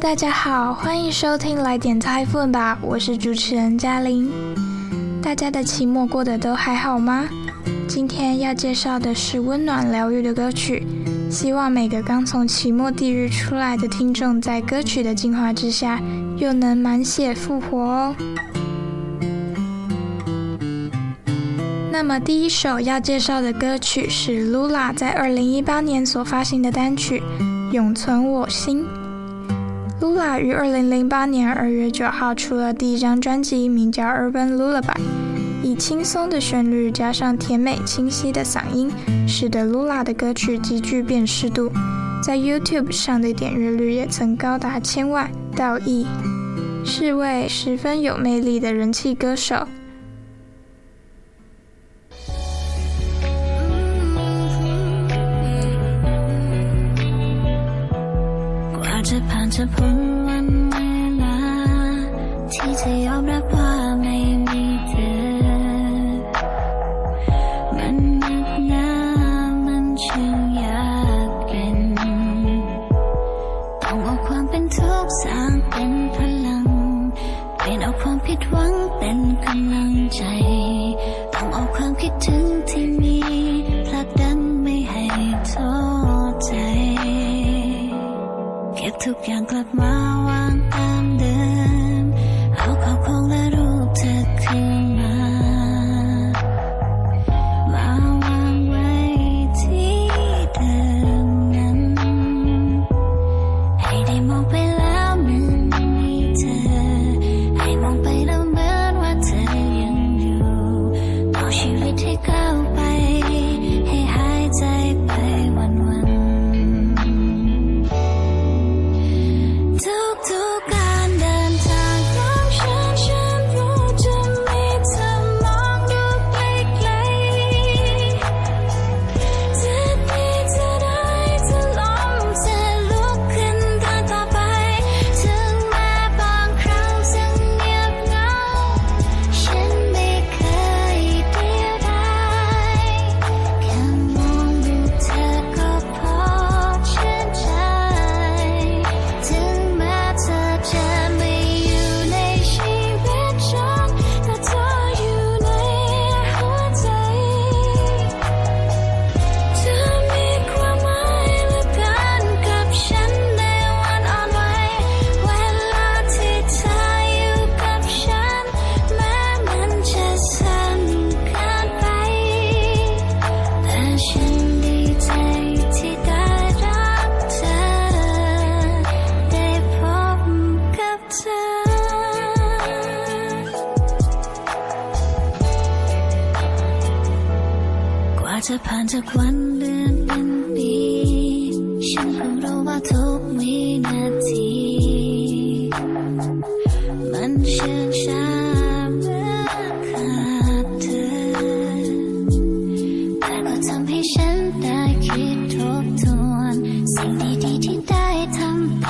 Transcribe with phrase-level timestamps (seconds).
[0.00, 4.30] 大家好，欢迎收听《来点菜粉吧》，我是主持人嘉玲。
[5.20, 7.28] 大家的期末过得都还好吗？
[7.86, 10.86] 今天要介绍的是温暖疗愈的歌曲，
[11.30, 16.00] 希望每个刚从期末地狱出来的听众，在歌曲的净化之下，
[16.38, 18.16] 又能满血复活哦。
[21.92, 27.22] 那么第一首要介绍的歌曲是 Lula 在二零一八年所发行的单曲
[27.72, 28.82] 《永存我心》。
[30.00, 34.82] Lula 于二零零八年二月九号出了第一张专辑，名叫《Urban Lullaby》，
[35.62, 38.90] 以轻松的旋律加上甜美清晰的嗓音，
[39.28, 41.70] 使得 Lula 的歌曲极具辨识度，
[42.22, 46.06] 在 YouTube 上的点阅率也曾高达千万到亿，
[46.82, 49.68] 是位十分有魅力的人气歌手。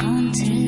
[0.00, 0.59] haunted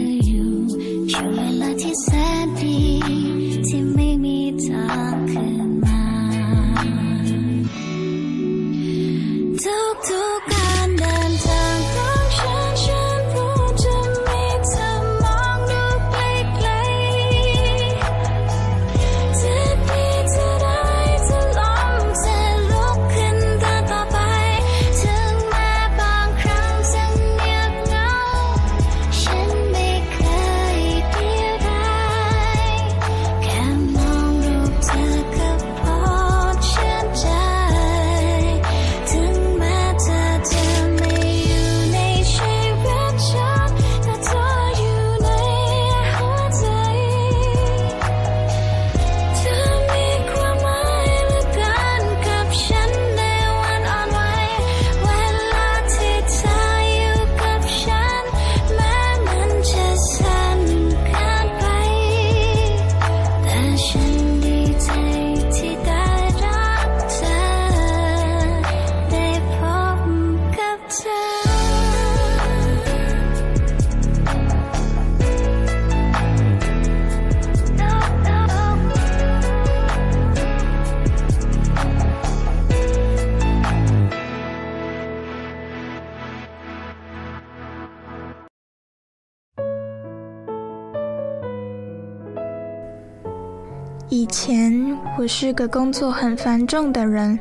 [95.35, 97.39] 是个工作很繁重的人，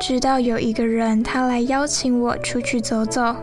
[0.00, 3.36] 直到有一个人他来邀请我出去走走。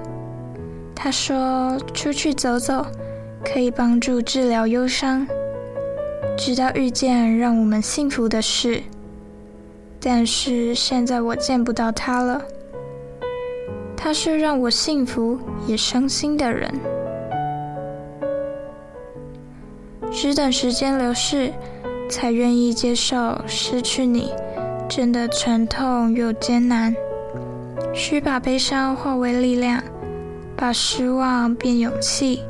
[0.95, 2.83] 他说出去走走
[3.45, 5.27] 可以帮助治疗忧伤，
[6.35, 8.81] 直到遇见让我们幸福的事。
[9.99, 12.41] 但是现在我见不到他了。
[13.95, 16.73] 他是让我幸福也伤心的人。
[20.11, 21.53] 只等时间流逝。
[22.13, 24.31] 才愿意接受失去你，
[24.87, 26.95] 真的沉痛又艰难。
[27.91, 29.83] 需把悲伤化为力量，
[30.55, 32.43] 把失望变勇气。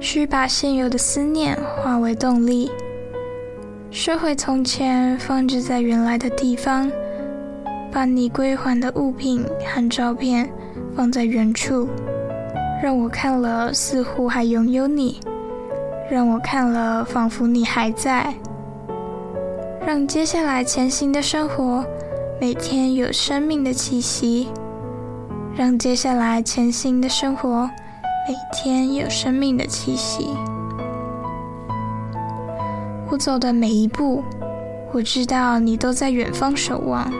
[0.00, 2.68] 需把现有的思念化为动力，
[3.92, 6.90] 收回从前，放置在原来的地方。
[7.92, 10.50] 把你归还的物品和照片
[10.96, 11.88] 放在原处，
[12.82, 15.20] 让我看了似乎还拥有你。
[16.10, 18.34] 让我看了，仿佛你还在。
[19.84, 21.84] 让接下来前行的生活
[22.40, 24.48] 每天有生命的气息。
[25.54, 27.68] 让接下来前行的生活
[28.26, 30.30] 每天有生命的气息。
[33.10, 34.22] 我走的每一步，
[34.92, 37.12] 我知道你都在远方守望。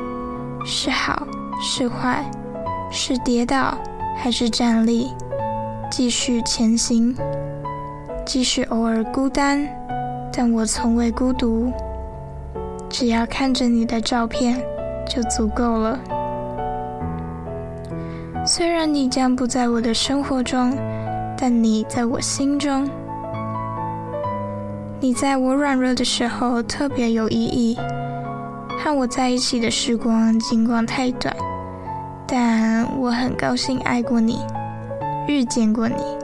[0.64, 1.26] 是好
[1.61, 2.25] 是坏，
[2.90, 3.76] 是跌倒
[4.17, 5.11] 还是站立，
[5.90, 7.14] 继续前行。
[8.25, 9.67] 即使偶尔孤单，
[10.33, 11.73] 但我从未孤独。
[12.89, 14.63] 只要看着你的照片，
[15.09, 15.99] 就足够了。
[18.47, 20.77] 虽然你将不在我的生活中，
[21.37, 22.89] 但你在我心中。
[25.01, 27.79] 你在我软弱的时候特别有意义。
[28.79, 31.35] 和我在一起的时光尽管太短，
[32.27, 34.41] 但我很高兴爱过你，
[35.29, 36.22] 遇见过你。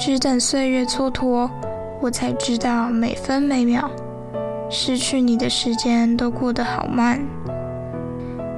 [0.00, 1.50] 只等岁月蹉跎，
[2.00, 3.90] 我才知道每分每秒
[4.70, 7.22] 失去你的时间都过得好慢，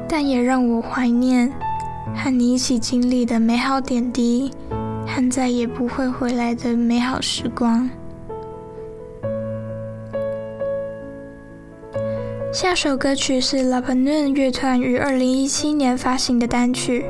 [0.08, 1.52] 但也让我怀念
[2.14, 4.52] 和你一起经历的美好点滴，
[5.04, 7.90] 和再也不会回来的美好时光。
[12.52, 17.06] 下首歌曲是 La Banune 乐团于二零一七年发行的单曲。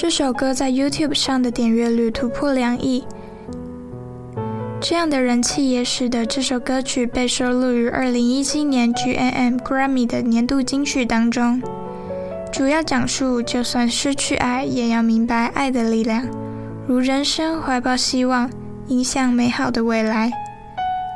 [0.00, 3.04] 这首歌在 YouTube 上的点阅率突破两亿，
[4.80, 11.60] 这样的人气也使得这首歌曲被收录于二零一七年 GMM Grammy 的年度金曲当中。
[12.52, 16.24] 主要讲述，就算失去爱，也要明白爱的力量，
[16.86, 18.48] 如人生怀抱希望，
[18.86, 20.30] 迎向美好的未来。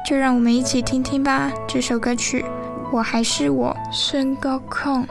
[0.05, 2.41] 就让我们一起听听吧，这首歌曲
[2.91, 5.07] 《我还是我》，孙高控。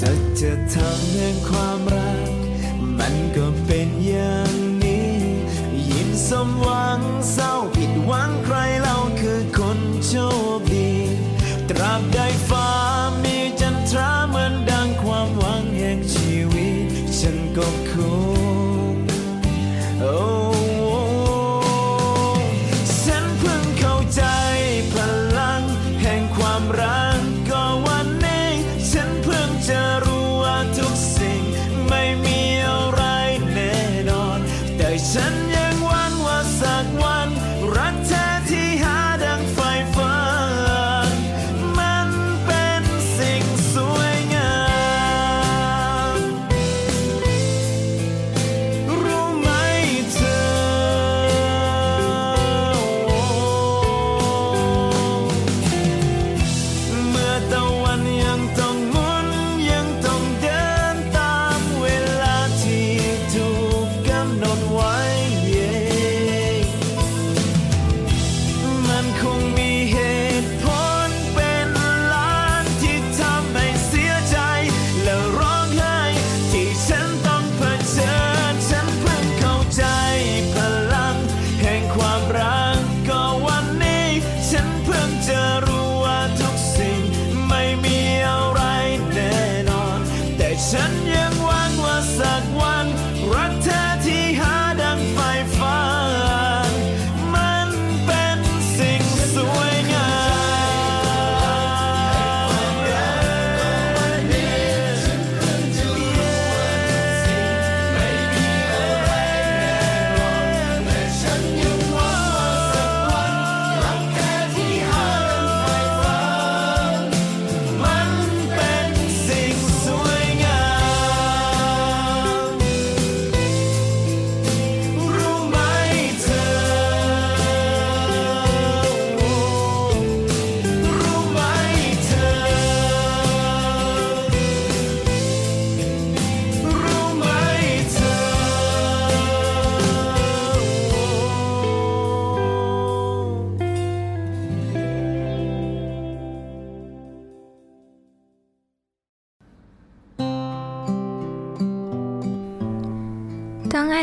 [0.00, 0.42] สัจ
[0.74, 2.30] ธรรมแห่งความรัก
[2.98, 4.54] มันก็เป็นอย่าง
[4.84, 5.14] นี้
[5.90, 7.00] ยิ้มสมหวัง
[7.32, 10.12] เศร้าผิดหวังใครเราคือคนโช
[10.48, 10.49] ค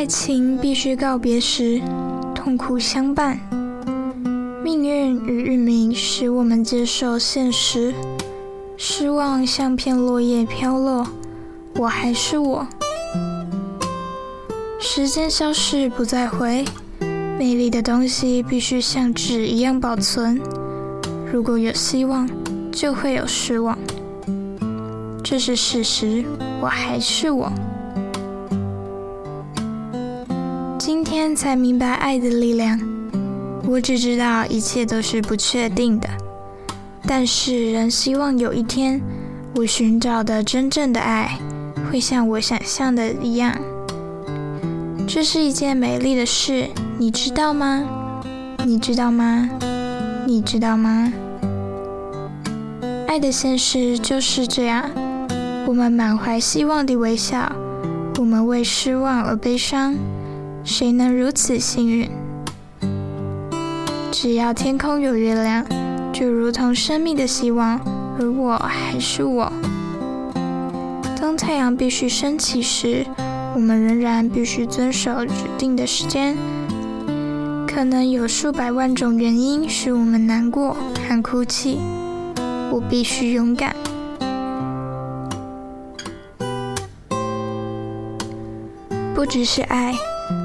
[0.07, 1.81] 情必须告别时，
[2.33, 3.37] 痛苦相伴。
[4.63, 7.93] 命运与运命使我们接受现实，
[8.77, 11.07] 失望像片落叶飘落，
[11.75, 12.67] 我还是我。
[14.79, 16.63] 时间消逝不再回，
[17.37, 20.41] 美丽的东西必须像纸一样保存。
[21.31, 22.29] 如果有希望，
[22.71, 23.77] 就会有失望。
[25.21, 26.23] 这是事实，
[26.61, 27.51] 我还是我。
[31.35, 32.79] 才明白爱的力量。
[33.65, 36.07] 我只知道一切都是不确定的，
[37.05, 39.01] 但是仍希望有一天，
[39.55, 41.37] 我寻找的真正的爱
[41.91, 43.57] 会像我想象的一样。
[45.07, 47.83] 这是一件美丽的事，你知道吗？
[48.65, 49.49] 你知道吗？
[50.25, 51.11] 你知道吗？
[53.07, 54.89] 爱的现实就是这样。
[55.65, 57.51] 我们满怀希望地微笑，
[58.17, 59.95] 我们为失望而悲伤。
[60.69, 62.09] 谁能如此幸运？
[64.11, 65.65] 只要天空有月亮，
[66.11, 67.79] 就如同生命的希望，
[68.19, 69.49] 而我还是我。
[71.17, 73.05] 当太阳必须升起时，
[73.55, 76.35] 我们仍然必须遵守指定的时间。
[77.65, 80.75] 可能有数百万种原因使我们难过
[81.07, 81.79] 和哭泣，
[82.69, 83.73] 我必须勇敢。
[89.15, 89.95] 不只是爱，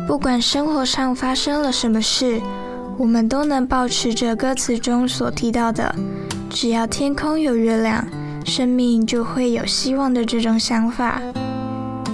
[0.07, 2.41] 不管生活上发生了什么事，
[2.99, 5.95] 我们都能保持着歌词中所提到的
[6.51, 8.07] “只要天空有月亮，
[8.45, 11.21] 生命就会有希望”的这种想法。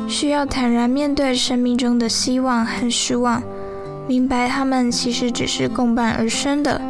[0.07, 3.43] 需要坦然面对生命中的希望和失望，
[4.07, 6.81] 明白他们其实只是共伴而生的。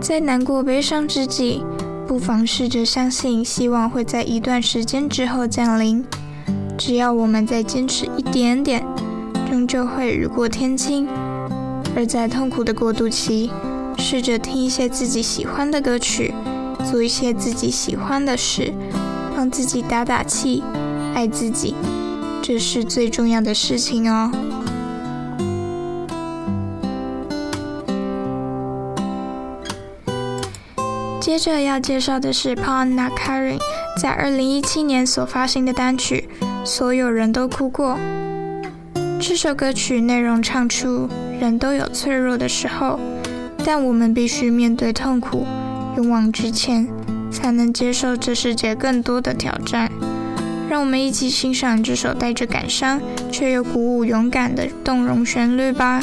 [0.00, 1.62] 在难过悲伤之际，
[2.06, 6.04] 不妨试着相信，希望会在一段时间之后降临。
[6.76, 8.84] 只要我们再坚持一点点，
[9.48, 11.08] 终究会雨过天晴。
[11.96, 13.50] 而在痛苦的过渡期，
[13.98, 16.34] 试着听一些自己喜欢的歌曲，
[16.90, 18.72] 做一些自己喜欢的事，
[19.36, 20.62] 帮自己打打气，
[21.14, 21.74] 爱自己，
[22.42, 24.32] 这是最重要的事情哦。
[31.20, 33.58] 接着要介绍的是 Paul Nakarin
[34.00, 36.28] 在二零一七年所发行的单曲。
[36.64, 37.98] 所有人都哭过。
[39.26, 41.08] 这首歌曲内容唱出，
[41.40, 43.00] 人都有脆弱的时候，
[43.64, 45.46] 但我们必须面对痛苦，
[45.96, 46.86] 勇往直前，
[47.32, 49.90] 才能接受这世界更多的挑战。
[50.68, 53.00] 让我们一起欣赏这首带着感伤
[53.32, 56.02] 却又鼓舞勇敢的动容旋律吧。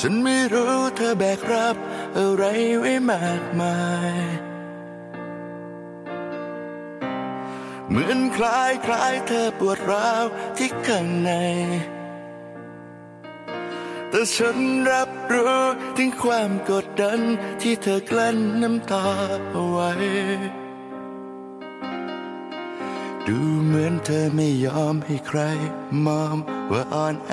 [0.00, 1.76] ฉันไม่รู้เธอแบกรับ
[2.16, 2.44] อะไร
[2.78, 3.78] ไว้มากมา
[4.12, 4.14] ย
[7.88, 10.24] เหมือนคล้ายคล้ายเธอปวดร้าว
[10.56, 11.32] ที่ข้างใน
[14.10, 14.58] แต่ฉัน
[14.90, 15.60] รับรู้
[15.96, 17.20] ถึงความกดดัน
[17.62, 19.08] ที่เธอกลั้นน้ำตา
[19.50, 19.92] เอาไว้
[23.26, 25.40] ดูเหมือนเธอไม่ยอมให้ใคร
[26.06, 26.36] มอง
[26.70, 27.32] ว่าอ่อนแอ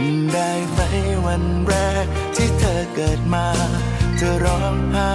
[0.00, 0.80] ำได้ไหม
[1.26, 2.06] วันแรก
[2.36, 3.46] ที่เธอเกิดมา
[4.16, 5.14] เธอร้องไห้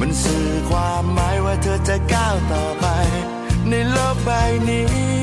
[0.00, 2.86] มันสื่อความหมายว่าเธอจะก้าวต่อไป
[3.68, 4.30] ในโลกใบ
[4.68, 5.21] นี้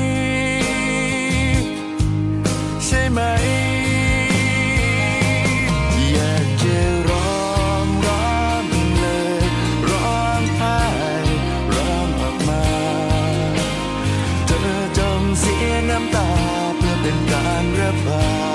[17.92, 18.49] forever.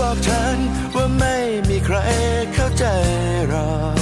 [0.00, 0.56] บอกฉัน
[0.94, 1.36] ว่าไม่
[1.68, 1.98] มีใคร
[2.54, 2.84] เข้าใจ
[3.48, 3.96] หรอก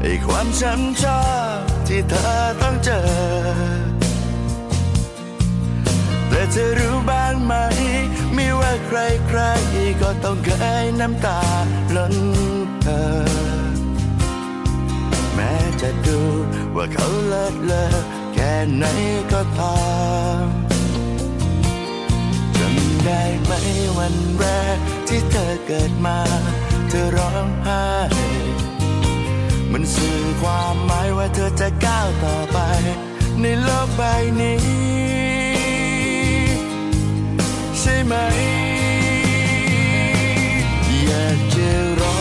[0.00, 1.22] ไอความช้ำชอ
[1.56, 2.30] กที่เธอ
[2.62, 3.00] ต้องเจอ
[6.28, 7.54] แต่เธอรู้บ้างไหม
[8.34, 10.50] ไม่ว่าใครใครๆก็ต้องเค
[10.82, 11.40] ยน้ำตา
[11.96, 12.14] ล้น
[12.82, 13.04] เธอ
[15.34, 16.20] แม้จะดู
[16.74, 17.84] ว่าเขาเลิศเลอ
[18.34, 18.84] แค่ไหน
[19.32, 19.76] ก็ตา
[20.44, 20.63] ม
[23.06, 23.52] ได้ไหม
[23.98, 24.44] วันแร
[24.76, 26.18] กที่เธอเกิดมา
[26.88, 27.84] เธอร้องไห้
[29.72, 32.58] มันสื่อความหมายว่าเธอจะก้าวต่อไป
[33.40, 34.02] ในโลกใบ
[34.40, 34.58] นี้
[37.80, 38.14] ใช่ไหม
[41.04, 41.68] อยากจะ
[42.00, 42.13] ร้อง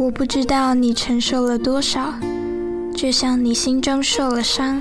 [0.00, 2.14] 我不知道你承受了多少，
[2.94, 4.80] 就像你心中受了伤。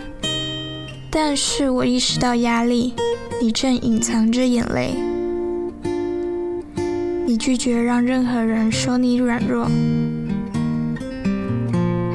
[1.09, 2.93] 但是我意识到压力，
[3.41, 4.93] 你正隐藏着眼泪。
[7.25, 9.67] 你拒绝让任何人说你软弱。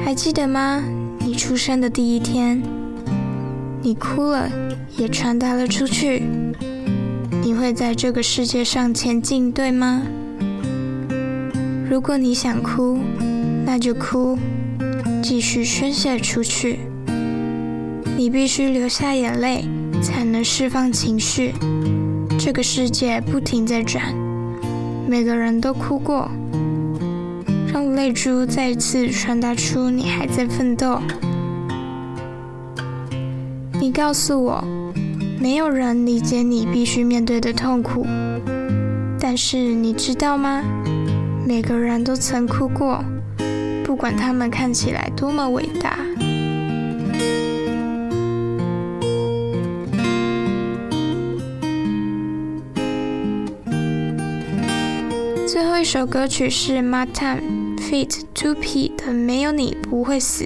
[0.05, 0.81] 还记得吗？
[1.19, 2.63] 你出生的第一天，
[3.81, 4.49] 你哭了，
[4.97, 6.23] 也传达了出去。
[7.43, 10.03] 你会在这个世界上前进，对吗？
[11.93, 12.97] 如果你想哭，
[13.63, 14.35] 那就哭，
[15.21, 16.79] 继续宣泄出去。
[18.17, 19.65] 你必须流下眼泪，
[20.01, 21.53] 才能释放情绪。
[22.39, 24.11] 这个世界不停在转，
[25.07, 26.31] 每个人都哭过。
[27.71, 30.99] 让泪珠再次传达出你还在奋斗。
[33.79, 34.63] 你告诉我，
[35.39, 38.03] 没有人理解你必须面对的痛苦。
[39.19, 40.63] 但是你知道吗？
[41.45, 43.03] 每个人都曾哭过，
[43.83, 45.99] 不管他们看起来多么伟大。
[55.45, 58.21] 最后一首歌曲是 Matam feat.
[58.33, 60.45] 2P 的《没有你不会死》。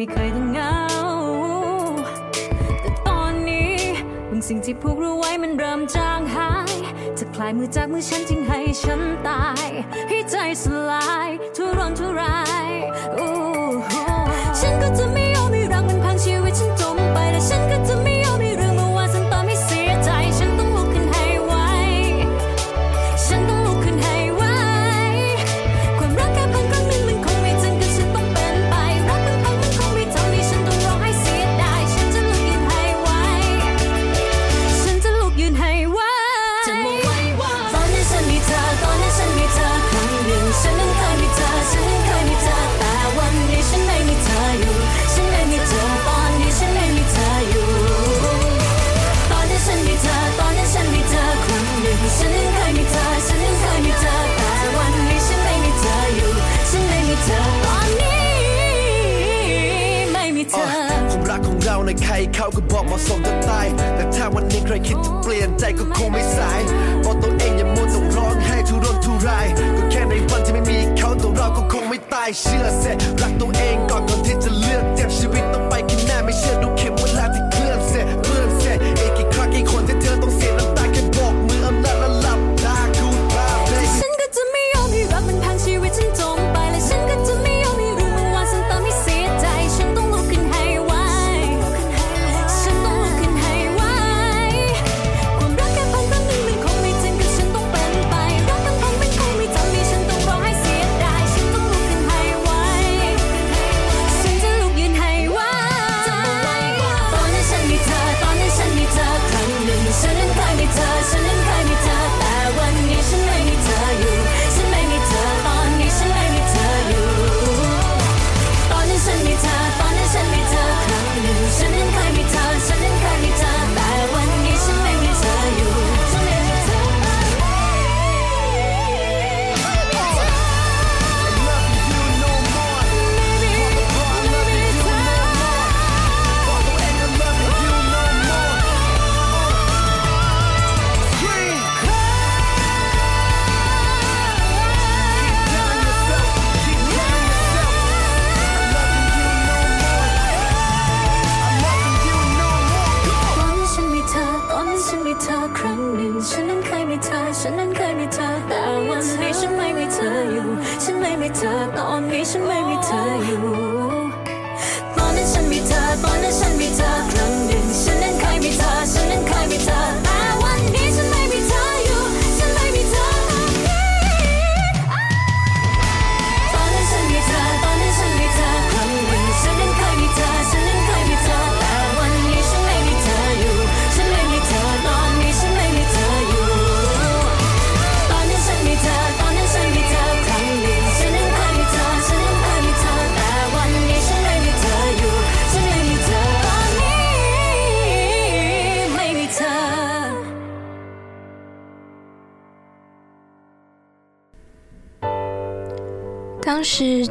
[0.00, 0.76] ไม่เคยต้องเหงา
[2.80, 3.74] แต่ตอนนี้
[4.30, 6.74] บางสิ่งที่ผูกรู้ไว้มันเริ่มจางหาย
[7.18, 9.68] จะคลายมือจากมือฉันจึงให้ฉันตาย
[10.08, 12.70] ให้ใจสลายทุรนทุราย
[14.58, 15.29] ฉันก็จะไม่
[62.04, 66.60] ใครเขาก็บอกเหมาะสมจะตาย แต่ถ้าวันนี้ใครคิดจะเปลี่ยนใจก็คงไม่สาย
[67.04, 76.68] บอกตัวเองอย่ามัวต้องร้องไห้ทุรนทุราย ก็แค่ในวันที่ไม่มีเขาตัวเราก็คงไม่ตายเชื่อเสร็จรักตัวเองก่อนก่อนที่จะเลือกเจ็บชีวิตต้องไปข้างหน้าไม่เชื่อดู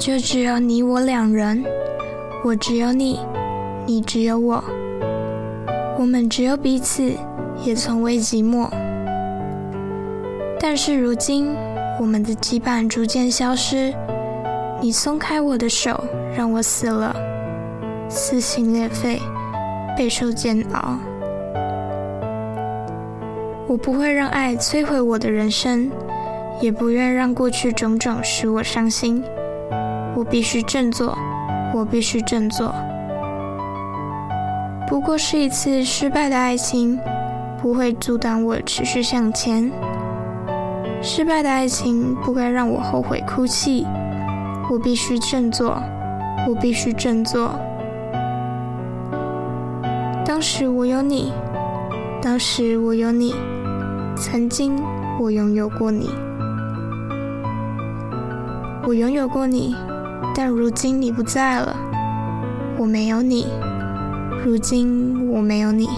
[0.09, 1.63] 就只有你我两人，
[2.43, 3.19] 我只有你，
[3.85, 4.63] 你只有我，
[5.99, 7.13] 我们只有彼此，
[7.63, 8.67] 也从未寂寞。
[10.59, 11.55] 但是如今，
[11.99, 13.93] 我们的羁绊逐渐消失，
[14.81, 16.03] 你松开我的手，
[16.35, 17.15] 让我死了，
[18.09, 19.21] 撕心裂肺，
[19.95, 20.97] 备受煎熬。
[23.67, 25.91] 我不会让爱摧毁我的人生。
[26.61, 29.23] 也不愿让过去种种使我伤心。
[30.15, 31.17] 我必须振作，
[31.73, 32.73] 我必须振作。
[34.87, 36.99] 不过是一次失败的爱情，
[37.61, 39.71] 不会阻挡我持续向前。
[41.01, 43.85] 失败的爱情不该让我后悔哭泣。
[44.69, 45.81] 我必须振作，
[46.47, 47.51] 我必须振作。
[50.25, 51.31] 当时我有你，
[52.21, 53.33] 当时我有你，
[54.15, 54.79] 曾经
[55.19, 56.09] 我拥有过你。
[58.87, 59.75] 我拥有过你，
[60.33, 61.75] 但如今你不在了。
[62.77, 63.47] 我没有你，
[64.45, 65.89] 如今我没有你。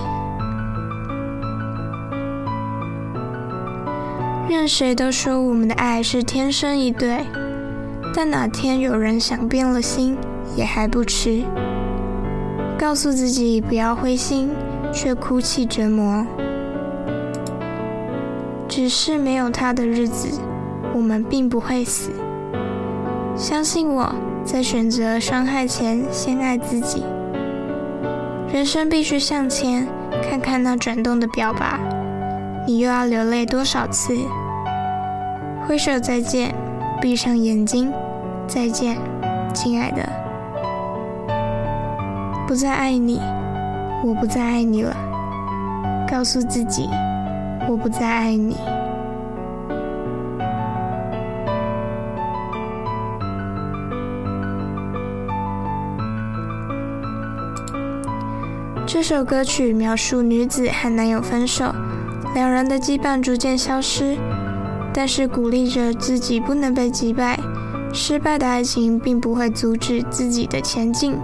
[4.49, 7.25] 任谁都说我们的爱是天生一对，
[8.13, 10.17] 但哪天有人想变了心，
[10.55, 11.43] 也还不迟。
[12.77, 14.49] 告诉自己不要灰心，
[14.91, 16.25] 却哭泣折磨。
[18.67, 20.39] 只是没有他的日子，
[20.95, 22.09] 我们并不会死。
[23.41, 24.13] 相信我，
[24.45, 27.03] 在选择伤害前，先爱自己。
[28.53, 29.87] 人生必须向前，
[30.21, 31.79] 看看那转动的表吧。
[32.67, 34.15] 你又要流泪多少次？
[35.65, 36.53] 挥手再见，
[37.01, 37.91] 闭上眼睛，
[38.45, 38.95] 再见，
[39.55, 40.07] 亲爱的。
[42.47, 43.19] 不再爱你，
[44.05, 44.95] 我不再爱你了。
[46.07, 46.87] 告诉自己，
[47.67, 48.55] 我不再爱你。
[59.03, 61.73] 这首歌曲描述女子和男友分手，
[62.35, 64.15] 两人的羁绊逐渐消失，
[64.93, 67.39] 但是鼓励着自己不能被击败。
[67.91, 71.17] 失败的爱情并不会阻止自己的前进，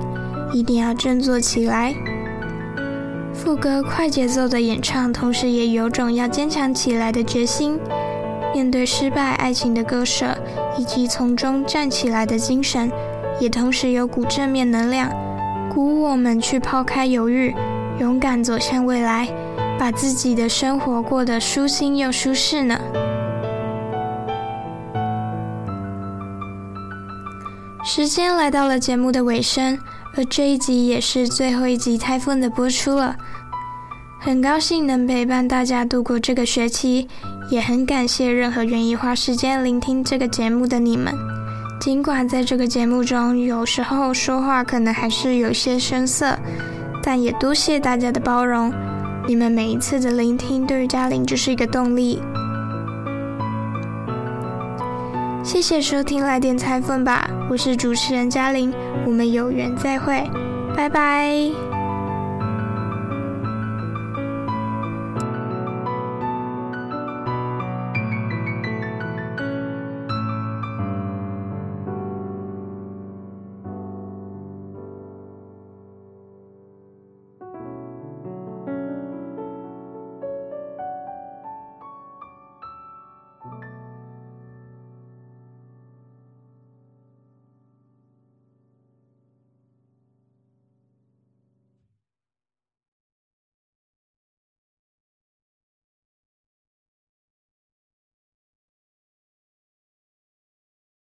[0.52, 1.94] 一定要振作起来。
[3.32, 7.80] 副歌快节奏的演唱，同时也有种要坚强起来的决心。
[8.56, 10.36] 面对失败爱情的割舍，
[10.80, 12.92] 以及从中站起来的精神，
[13.40, 15.12] 也同时有股正面能量。
[15.78, 17.54] 鼓舞我们去抛开犹豫，
[18.00, 19.30] 勇敢走向未来，
[19.78, 22.80] 把自己的生活过得舒心又舒适呢。
[27.86, 29.78] 时间来到了节目的尾声，
[30.16, 33.16] 而这一集也是最后一集《台风》的播出了。
[34.20, 37.08] 很高兴能陪伴大家度过这个学期，
[37.52, 41.14] 也很感谢任何愿意花时间聆听这个节目的你们。
[41.88, 46.38] 尽管在这个节目中，有时候说话可能还是有些生涩，
[47.02, 48.74] 但也多谢大家的包容。
[49.26, 52.22] 你们每一次的聆听，对于嘉玲就是一个动力。
[55.46, 58.74] 谢谢收听《来电采分吧》，我是主持人嘉玲，
[59.06, 60.30] 我们有缘再会，
[60.76, 61.67] 拜拜。